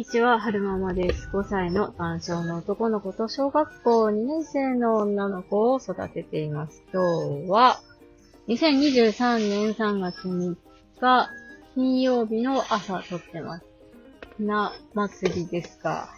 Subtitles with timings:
[0.00, 1.28] にちは、はるままです。
[1.30, 6.82] 5歳の男性の男の子と小学校2年生の女の子を育てています。
[6.90, 7.02] 今
[7.44, 7.82] 日は、
[8.48, 10.56] 2023年3月3
[10.98, 11.28] 日、
[11.74, 13.66] 金曜日の朝撮ってます。
[14.38, 16.08] な、祭りですか。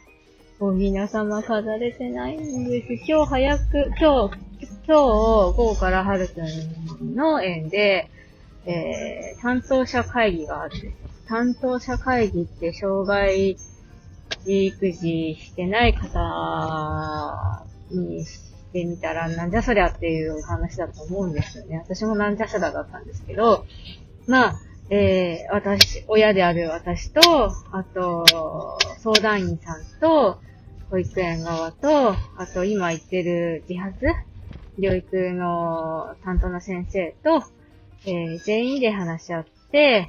[0.60, 2.92] お皆様飾れてないんです。
[3.04, 8.08] 今日早く、今日、今日、午後からはるくんの園で、
[8.64, 10.94] えー、担当者会議があって、
[11.26, 13.57] 担当者会議って障害
[14.46, 18.40] 育児してない方にし
[18.72, 21.78] てみたら、なんじゃそりゃっていう話だと思うんですよね。
[21.78, 23.66] 私もなんじゃそりゃだったんですけど、
[24.26, 24.60] まあ、
[24.90, 27.20] えー、私、親である私と、
[27.72, 30.40] あと、相談員さんと、
[30.90, 34.04] 保育園側と、あと今行ってる自発
[34.78, 37.42] 療育の担当の先生と、
[38.04, 40.06] えー、全員で話し合って、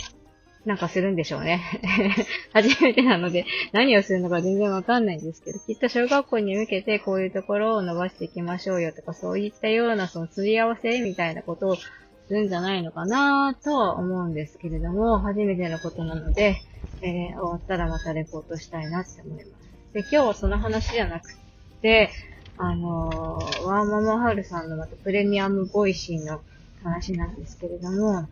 [0.66, 1.62] なんかするんでしょうね。
[2.54, 11.90] 初めてなので、何をするのか全然わかんないんですけど、きっと小学校に向けてこういうところを伸ばしていきましょうよとか、そういったようなその釣り合わせみたいなことをす
[12.29, 16.55] るんじゃないのかなとは思うんですけれども、初めてのことなので、
[17.02, 19.52] えー、終わったらまたレポートしたいなって思います。
[19.93, 21.35] で、今日はその話じゃなく
[21.82, 22.09] て、
[22.57, 26.41] あのー、ワーママハルさんのまたプレミアムボイシーの
[26.84, 28.27] 話なんですけれども、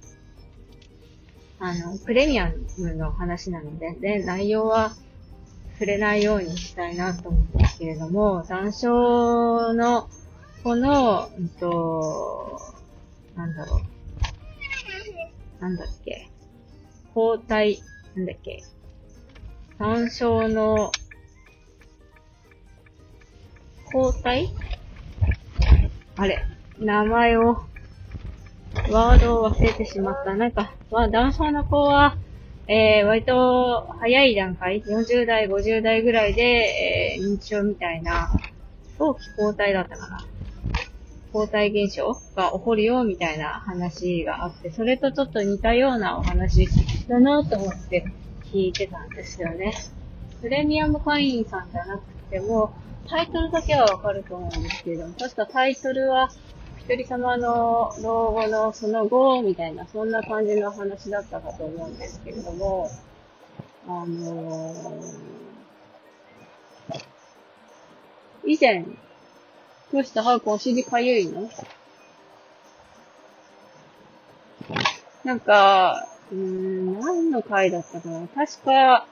[1.63, 4.95] あの、プレミアムの話なので、で、内容は
[5.73, 8.87] 触れないようにしたいなと思うんですけれども、残暑
[9.75, 10.09] の、
[10.63, 12.59] この、うんと、
[13.35, 15.61] なんだろう。
[15.61, 16.31] なんだっけ。
[17.13, 17.79] 抗体、
[18.15, 18.63] なんだっけ。
[19.77, 20.91] 残暑の、
[23.91, 24.51] 抗体
[26.15, 26.43] あれ、
[26.79, 27.70] 名前を
[28.91, 30.35] ワードを忘れてしまった。
[30.35, 32.17] なんか、まあ、男性の子は、
[32.67, 38.29] えー、割と早い段階、40代、50代ぐらいで、えー、認知症みたいな、
[38.97, 40.27] 早期交代だったかな。
[41.33, 46.67] 交代現象が起こるよ、みたいな話があって、それとちょっと似たようなお話
[47.07, 48.05] だなと思って
[48.51, 49.73] 聞いてたんですよね。
[50.41, 52.73] プレミアム会員さんじゃなくても、
[53.07, 56.29] タイトルだけはわかると思うんですけれども、確かタイトルは、
[56.95, 62.89] 人様の老後のその後、みたいな、そんな感じの話だったかと思うんですけれども、
[63.87, 65.31] あのー、
[68.45, 68.85] 以前、
[69.91, 70.23] どうした？
[70.23, 71.49] ハークお尻かゆいの？
[75.23, 78.27] なんか、うん、何の回だったかな。
[78.27, 79.05] 確か、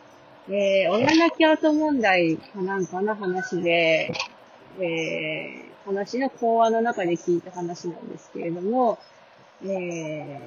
[0.47, 4.11] えー、親泣き後問題かなんかの話で、
[4.81, 8.99] えー、話の講話の中で聞いた話なんですけれども、
[9.63, 10.39] えー、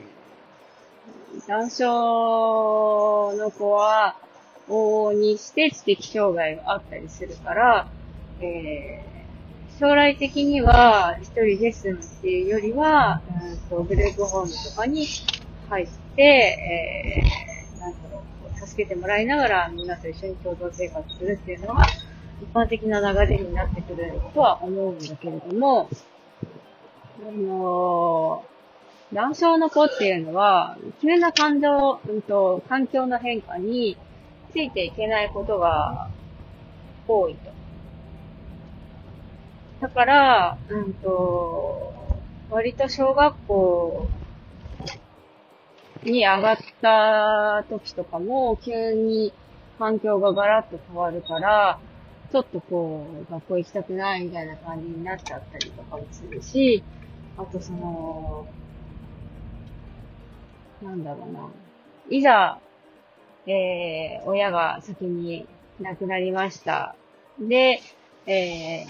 [1.48, 4.16] 男症の子は、
[4.68, 7.88] 往々にして知的障害があったりするから、
[8.40, 15.06] えー、将来的には一人で住むっていうよりは、うんとグループホームとかに
[15.68, 18.22] 入って、えー、なんだろ
[18.54, 21.86] う、助けてもらいながらみんなと一緒に共同生活するっていうのが、
[22.42, 25.88] 一般的な流れになってくるとは思うんだけれども、
[27.20, 33.96] あのー、男性の子っていうのは、急な感情、うんと、環境の変化に
[34.50, 36.10] ついていけないことが
[37.06, 37.52] 多いと。
[39.80, 41.92] だから、うんと、
[42.50, 44.08] 割と小学校
[46.02, 49.32] に上がった時とかも、急に
[49.78, 51.78] 環境がガラッと変わるから、
[52.32, 56.82] ちょっとこう、学校行きたくないみたいな感じになっちゃったりとかもするし、
[57.36, 58.46] あとその、
[60.82, 61.50] なんだろうな。
[62.08, 62.58] いざ、
[63.46, 65.46] えー、親が先に
[65.78, 66.96] 亡くなりました。
[67.38, 67.82] で、
[68.24, 68.86] えー、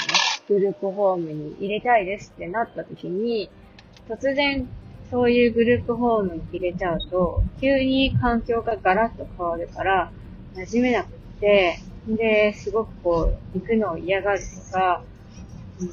[0.47, 3.50] グループホームに入れたいですってなった時に、
[4.09, 4.69] 突然、
[5.10, 10.12] そういうグループホームに入れちゃうと、急に環境がガラッと変わるから、
[10.54, 11.10] 馴染めなくっ
[11.41, 15.03] て、で、すごくこう、行くのを嫌がるとか、
[15.81, 15.84] う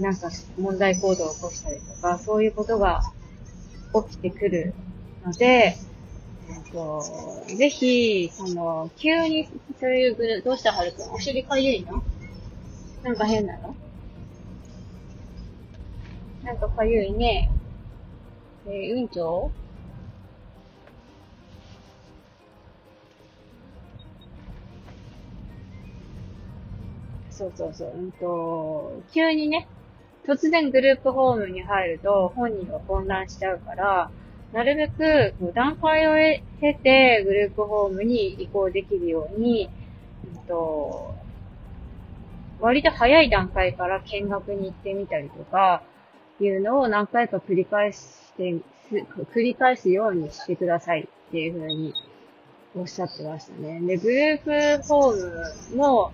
[0.00, 3.02] ん、なんか問題行動を起こしたりとか、そういうことが
[4.08, 4.74] 起きてくる
[5.24, 5.76] ので、
[6.46, 7.02] えっと、
[7.46, 9.48] ぜひ、その、急に
[9.80, 12.02] そういうグルどうしたはるくんお尻かゆいの？
[13.02, 13.74] なんか変なの？
[16.42, 17.50] なんかかゆいね。
[18.66, 19.50] えー、うんちょ？
[19.54, 19.63] う
[27.34, 29.66] そうそうそう、うんと、急にね、
[30.26, 34.10] 突然グループホームに入ると本人が混乱しちゃうから、
[34.52, 39.68] なるべく段階を経てグループホームに移行できるように、
[40.24, 41.14] うんと、
[42.60, 45.82] 割と早い段階から見学に行ってみたりとか、
[46.40, 47.98] いうのを何回か繰り返し
[48.36, 48.54] て、
[48.90, 51.94] 繰り返すようにしてくださいっていうふうに
[52.76, 53.80] おっしゃってましたね。
[53.80, 55.16] で、グループホー
[55.72, 56.12] ムも、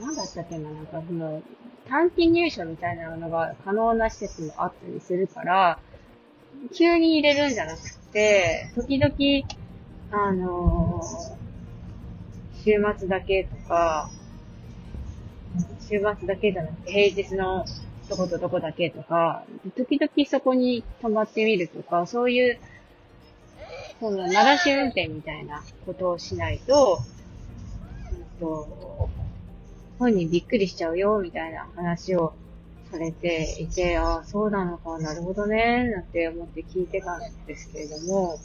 [0.00, 1.42] なんだったっけな、なんかその、
[1.88, 5.78] 短期入所みたいなのが可能な施設もあったりするから、
[6.74, 9.14] 急に入れるんじゃなくて、時々、
[10.10, 14.10] あのー、週末だけとか、
[15.80, 17.64] 週末だけじゃなくて、平日の
[18.08, 19.44] どことどこだけとか、
[19.76, 22.58] 時々そこに泊まってみるとか、そういう、
[24.00, 27.00] その、鳴らし運転みたいなことをしないと、
[28.12, 29.08] うんと、
[29.98, 32.34] 本人びっくりしちゃうよ、みたいな話を
[32.90, 38.38] されていて、ああ、そうなのか、なるほどね、なんて思って聞いてたんですけれども、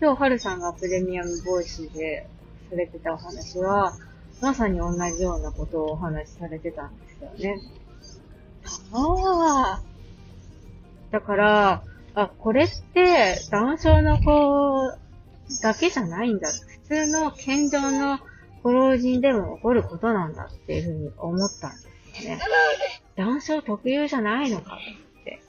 [0.00, 2.26] 今日、はるさんがプレミアムボイスで
[2.70, 3.96] されてたお話は、
[4.40, 7.60] まさに同じようなことをお話しされてたんですよね。
[8.92, 9.82] ああ。
[11.10, 11.82] だから、
[12.14, 14.92] あ、これって、男性の子
[15.62, 16.48] だけじゃないんだ。
[16.50, 18.18] 普通の健常の
[18.64, 22.40] ご老人でも起こることなんだっていうふうに思ったんですよね。
[23.14, 24.78] 男性特有じゃないのか
[25.20, 25.42] って。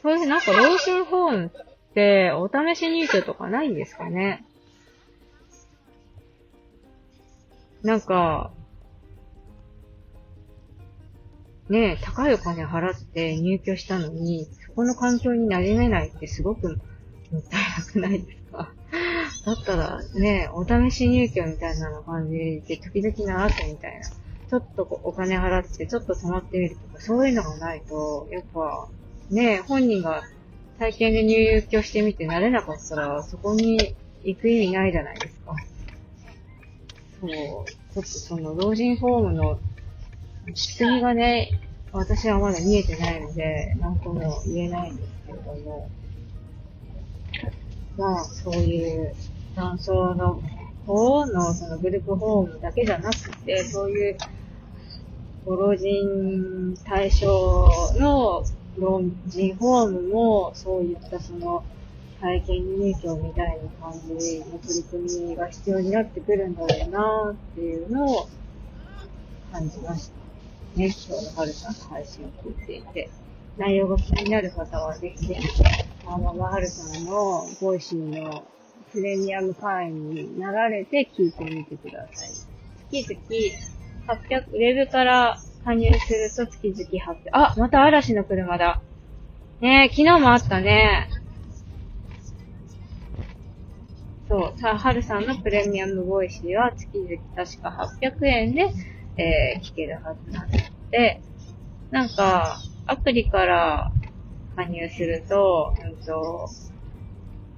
[0.00, 4.44] そういうなんか老人ホームってお試し入居とかないんですかね
[7.82, 8.52] なんか、
[11.68, 16.78] ねえ、高いお金払って入居したのに、そこの環境に馴染めないってすごく
[17.32, 18.37] もったいなくないです
[19.44, 24.06] だったらね、お試し入居みたいなの感じで時々習ってみたいな。
[24.48, 28.88] ちょっとお金払ってちょっと泊まってみるとか、そういうのがないと、やっぱ、
[29.30, 30.22] ね、本人が
[30.78, 33.94] 体験で入居してみて慣れなかったら、そこに
[34.24, 35.54] 行く意味ないじゃないですか。
[37.20, 39.58] そう、ちょっとその老人ホームの
[40.54, 41.60] 仕組みがね、
[41.92, 45.90] 私はまだ見えてないので、なんとも言えないんですけれども、
[47.98, 49.12] まあ、そういう
[49.56, 50.40] 男性の
[50.86, 54.16] 方のそのグループホームだけじゃなくて、そういう
[55.44, 57.26] ご老人対象
[57.98, 58.44] の
[58.78, 61.64] 老人ホームも、そういったその
[62.20, 68.28] 体験入居みたいな感じの取り組みが必要になってくるんだろうなっていうのを
[69.50, 70.14] 感じました。
[70.76, 73.10] ね、今日のはるさんの配信を聞いていて、
[73.56, 75.48] 内容が気になる方はぜひぜひ、
[76.10, 78.44] あの、はるさんのボイシーの
[78.92, 82.30] プレミアム会員になられて聞いてみてください。
[82.90, 88.80] 月々800、ウェブから加入すると月々800、あ、また嵐の車だ。
[89.60, 91.10] ねえ昨日もあったね。
[94.28, 98.72] そう、さあ、はるさんのプレミアムボイシーは月々確か800円で、
[99.18, 100.48] えー、聞けるはずなの
[100.90, 101.20] で、
[101.90, 103.92] なんか、アプリから
[104.58, 106.50] 加入すると、うんと、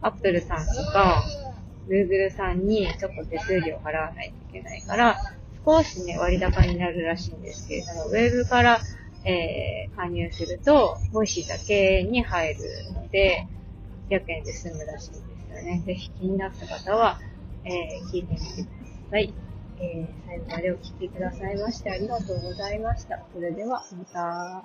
[0.02, 1.24] アップルさんとか、
[1.88, 5.16] Google さんにちょっと手数料払わないといけないから、
[5.64, 8.80] 少しね、割高になるらしいんですけれども、ウェブから、
[9.24, 12.60] えー、加入すると、ボイシーだけに入る
[12.92, 13.46] ので、
[14.10, 15.82] 800円で済むらしいんですよね。
[15.86, 17.18] ぜひ気になった方は、
[17.64, 19.32] えー、聞いてみてください。
[19.82, 23.20] えー、最後までお聴きくださいましてありがとうございました。
[23.32, 24.64] それでは、また。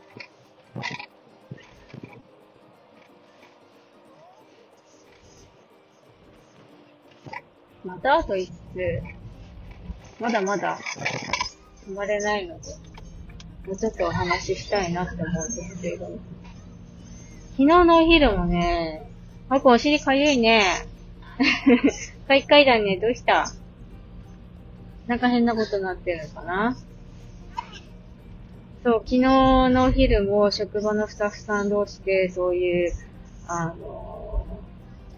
[7.86, 9.02] またあと一つ、
[10.20, 10.80] まだまだ。
[11.88, 12.72] 止まれないので、
[13.68, 16.08] もうちょっとお話ししたいなって思うんですけれど。
[17.52, 19.08] 昨日のお昼もね、
[19.50, 20.64] あこお尻かゆいね。
[22.28, 23.54] 回階段ね、どうした？
[25.06, 26.76] なんか変なことになってるのかな？
[28.84, 32.94] そう、昨日のお昼も職場のスタッフさん同士でそういう、
[33.48, 34.15] あの、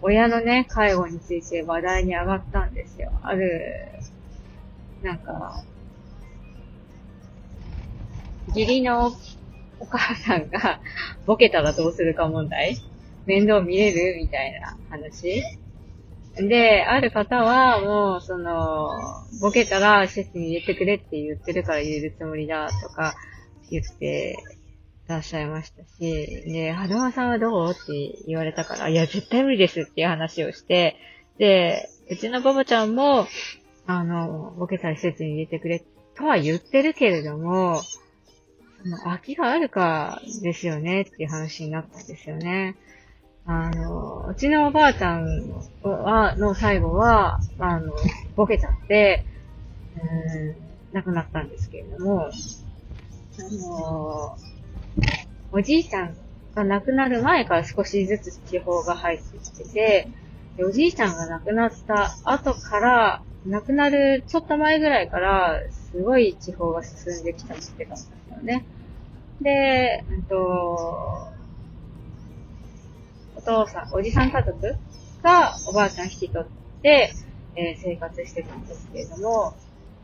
[0.00, 3.10] 親のね、介護について話題に上がったんですよ。
[3.22, 3.76] ある、
[5.02, 5.64] なんか、
[8.48, 9.12] 義理の
[9.80, 10.80] お母さんが
[11.26, 12.76] ボケたらどうするか問題？
[13.26, 14.16] 面倒見れる？
[14.16, 15.42] みたいな話。
[16.36, 18.88] で、ある方はもう、その、
[19.40, 23.14] ボケたら施設に入れてくれって言ってるから入れるつもりだとか
[23.70, 24.36] 言って
[25.08, 27.70] らっしゃいましたし、で、はどまさんはどう？
[27.70, 30.96] って言われたから、いや、絶対無理ですっていう話をして、
[31.38, 33.26] で、うちのババちゃんも、
[33.86, 35.82] あの、ボケたら施設に入れてくれ
[36.14, 37.80] とは言ってるけれども、
[38.82, 42.76] その空きがあるかですよねっていう話になったんですよね。
[43.46, 45.26] あの、うちのおばあちゃん
[45.82, 47.94] は、の最後は、あの、
[48.36, 49.24] ボケちゃって、
[49.96, 50.00] う
[50.50, 50.56] ん、
[50.92, 52.30] 亡くなったんですけれども、あ
[53.42, 54.36] の、
[55.50, 56.16] おじいちゃん
[56.54, 60.08] が亡くなる前から少しずつ地方が入ってきてて、
[60.58, 68.64] おじいちゃんが亡くなった後から、亡くなるちょっと前ぐらいから、すごい地方が進んできたってたんですよね。
[69.40, 70.36] で、うんと、
[73.36, 74.76] お父さん、おじさん家族
[75.22, 77.12] がおばあちゃん引き取って、
[77.56, 79.54] えー、生活してたんですけれども、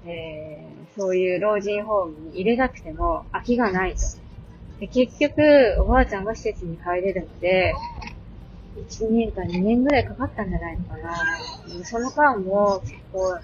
[0.06, 4.24] えー、そういう老人ホームに入れなくても空きがないと。
[4.81, 7.75] で結局、おばあちゃんが施設に帰れるので、
[8.76, 11.14] 1年か2年ぐらいかかったんじゃないのかな。
[11.85, 13.38] その間も結構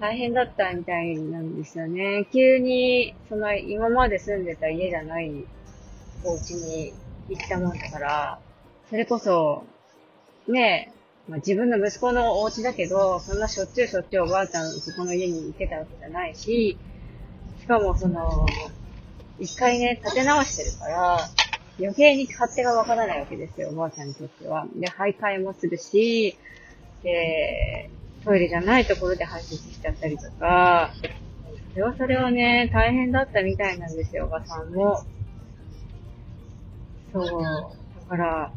[0.00, 2.26] 大変だったみたいなんですよね。
[2.32, 5.44] 急に、その今まで住んでた家じゃない
[6.24, 6.92] お家に
[7.28, 8.38] 行ったもんだから、
[8.88, 9.64] それこそ、
[10.46, 10.92] ね
[11.28, 16.78] え、まあ、自分の息子のお家だけど、そんなしょっちゅうしょっちゅうおばあちゃんそこの家に行ってたわけじゃないし、
[17.60, 18.46] しかもその、
[19.38, 21.28] 一回ね、立て直してるから、
[21.78, 24.66] 余計に勝手がわからないわけですよ、おばあちゃんにとっては。
[24.74, 26.36] で、徘徊もするし、
[27.02, 27.90] で、
[28.24, 30.90] トイレじゃないところで排泄しちゃったりとか、
[31.72, 35.02] それはそれはね、大変だったみたいなんですよ、おばさんも。
[37.12, 37.42] そう。
[37.42, 37.70] だ
[38.08, 38.52] から、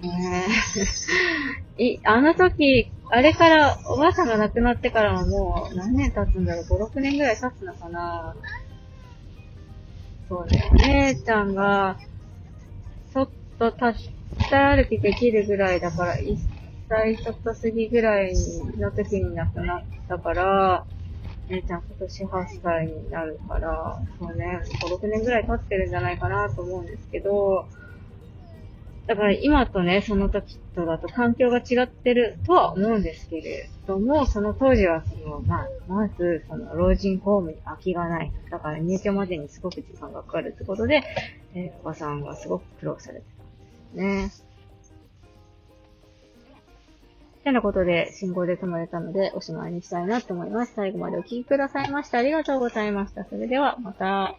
[0.00, 0.46] ね
[1.78, 1.84] え。
[1.84, 8.34] い、あの時、あれから、おばあさんが亡くなってからはもう何年経つんだろう ?5、6年ぐらい経つのかな？
[10.28, 10.70] そうね。
[10.86, 11.98] 姉ちゃんが、
[13.12, 14.10] ちょっと立ち
[14.54, 16.36] 歩きできるぐらいだから、1
[16.88, 18.32] 歳ちょっと過ぎぐらい
[18.78, 20.86] の時に亡くなったから、
[21.48, 27.66] 姉ちゃん今年8歳になるから、そうね、5、6年ぐらい経ってるんじゃないかなと思うんですけど、
[29.06, 38.32] だから今とね、その時とだと環境が違ってるとは思うんですけれども、その当時はその、まあ、まず、その老人ホームに空きがない。
[38.50, 41.02] だから入居までにすごく時間がかかるってことで、
[41.54, 44.50] えー、おばさんがすごく苦労されてたんですね。
[47.42, 50.74] てなことで、信号で止まれたので、おしまいにしたいなと思います。
[50.74, 53.24] 最後までお聴きくださいましてありがとうございました。
[53.24, 54.36] それでは、また。